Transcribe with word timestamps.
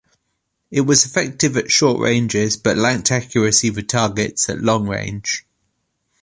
It 0.71 0.81
was 0.81 1.05
effective 1.05 1.55
at 1.57 1.69
short 1.71 1.99
ranges, 1.99 2.57
but 2.57 2.75
lacked 2.75 3.11
accuracy 3.11 3.69
for 3.69 3.83
targets 3.83 4.49
at 4.49 4.59
long 4.59 4.87
range. 4.87 5.45